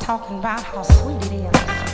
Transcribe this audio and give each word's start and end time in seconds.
Talking 0.00 0.38
about 0.38 0.62
how 0.62 0.82
sweet 0.82 1.16
it 1.32 1.54
is. 1.54 1.93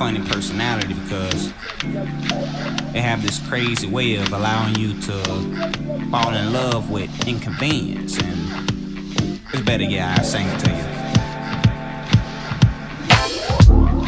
funny 0.00 0.26
personality 0.30 0.94
because 0.94 1.52
they 2.94 3.02
have 3.02 3.20
this 3.20 3.38
crazy 3.46 3.86
way 3.86 4.16
of 4.16 4.32
allowing 4.32 4.74
you 4.76 4.98
to 4.98 5.12
fall 6.10 6.32
in 6.32 6.54
love 6.54 6.88
with 6.90 7.10
inconvenience. 7.28 8.18
And 8.18 9.42
it's 9.52 9.60
better, 9.60 9.84
yeah, 9.84 10.16
I 10.18 10.22
sang 10.22 10.48
it 10.48 10.58
to 10.60 10.70
you. 10.70 10.84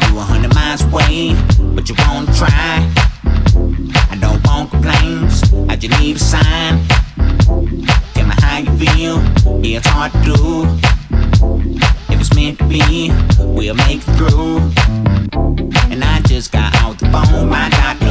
You 0.07 0.17
a 0.17 0.23
hundred 0.23 0.55
miles 0.55 0.81
away, 0.81 1.35
but 1.75 1.87
you 1.87 1.95
won't 2.07 2.35
try. 2.37 2.91
I 4.09 4.17
don't 4.19 4.43
want 4.47 4.71
complaints, 4.71 5.43
I 5.69 5.75
just 5.75 5.99
need 6.01 6.15
a 6.15 6.19
sign. 6.19 6.87
Tell 8.15 8.25
me 8.25 8.33
how 8.39 8.57
you 8.57 8.75
feel, 8.79 9.21
yeah, 9.63 9.77
it's 9.77 9.87
hard 9.89 10.11
to 10.11 10.23
do. 10.23 10.65
If 12.11 12.19
it's 12.19 12.33
meant 12.33 12.57
to 12.57 12.65
be, 12.65 13.11
we'll 13.37 13.75
make 13.75 14.01
it 14.07 14.17
through 14.17 15.42
just 16.43 16.51
got 16.51 16.75
out 16.83 16.99
the 16.99 17.05
phone. 17.05 17.47
My 17.47 17.69
doctor 17.69 18.02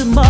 so 0.00 0.29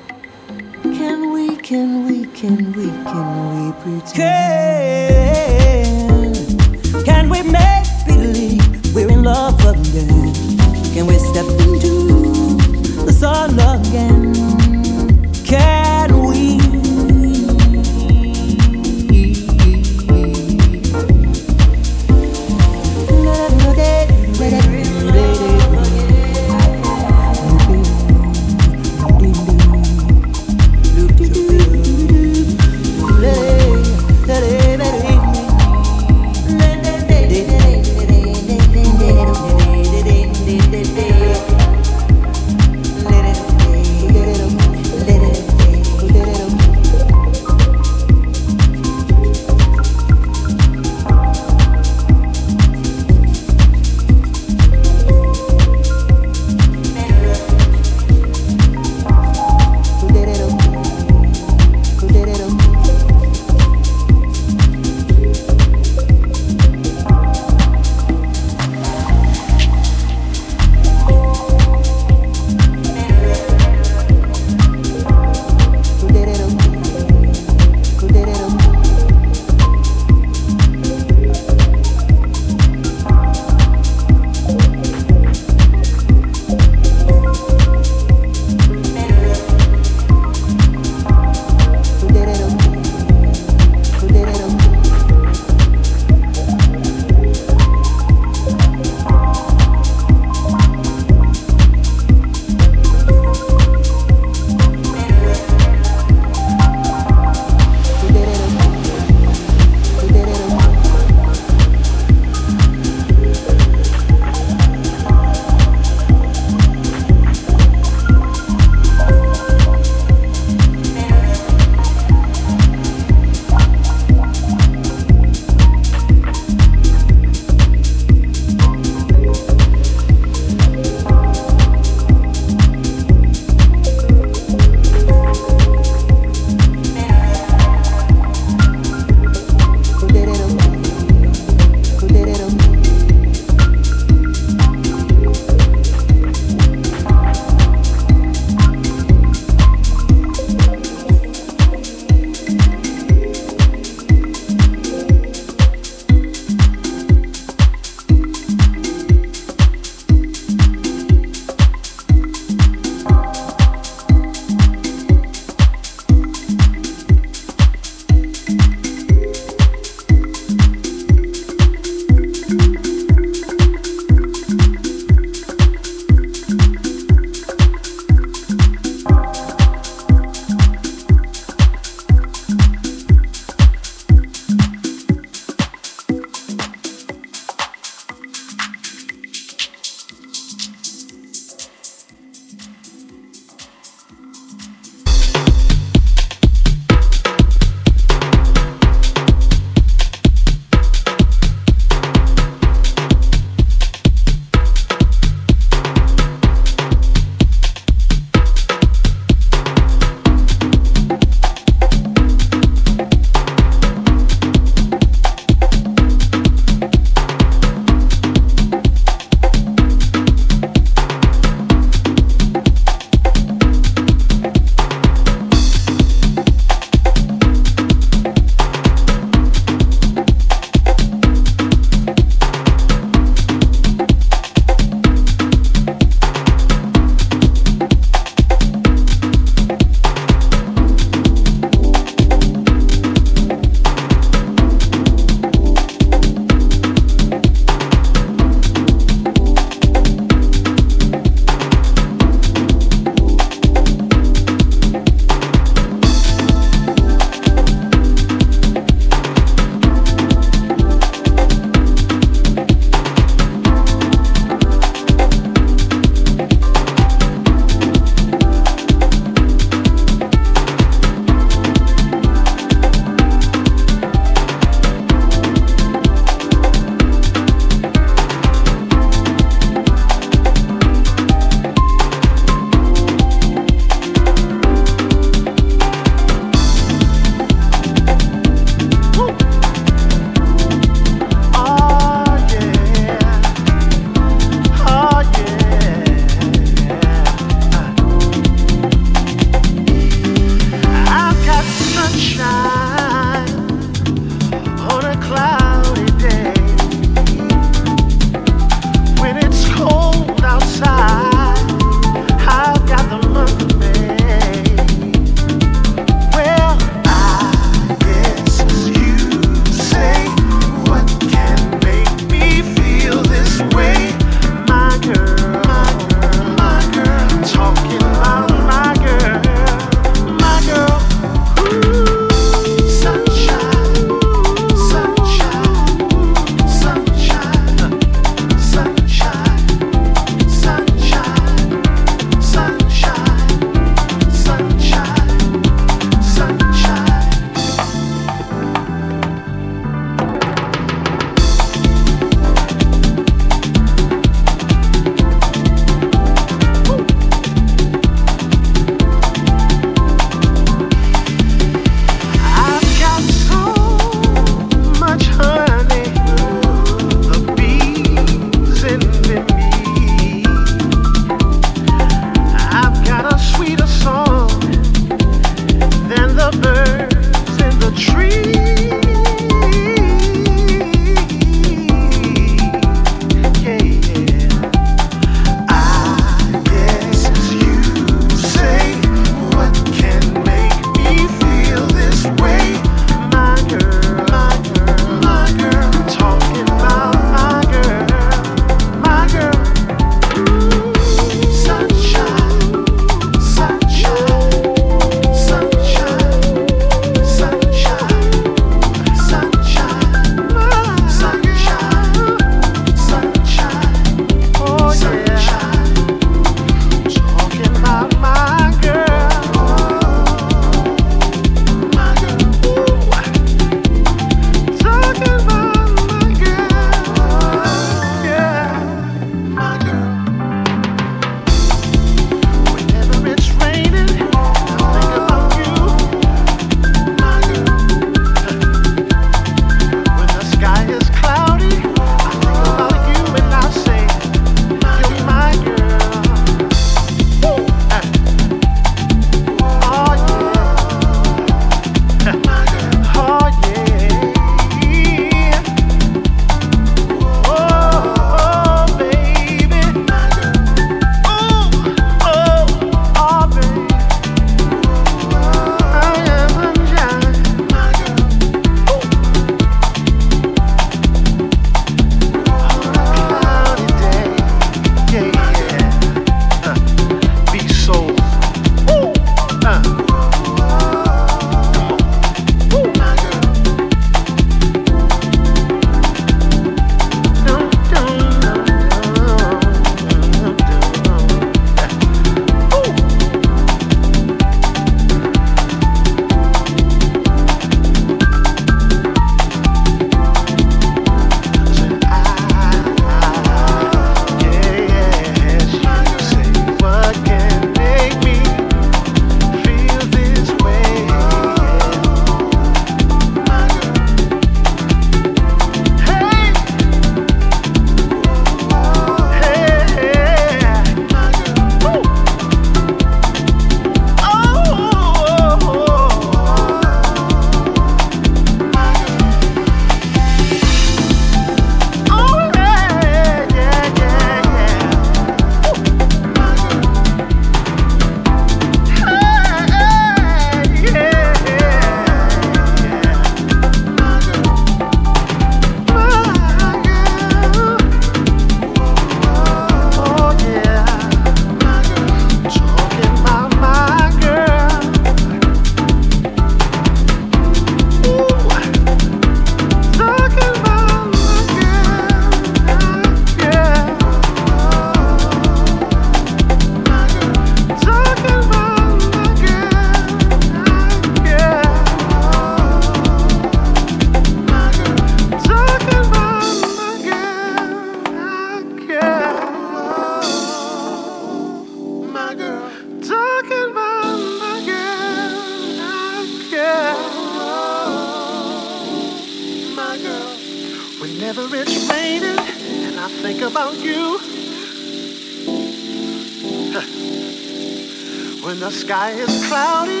When 598.44 598.60
the 598.60 598.70
sky 598.70 599.12
is 599.12 599.46
cloudy, 599.46 600.00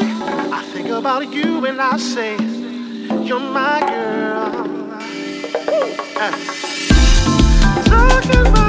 I 0.52 0.62
think 0.72 0.88
about 0.88 1.32
you 1.32 1.64
and 1.64 1.80
I 1.80 1.96
say, 1.96 2.36
You're 3.24 3.40
my 3.40 3.80
girl. 3.80 4.52
Talking 7.84 8.46
about 8.46 8.65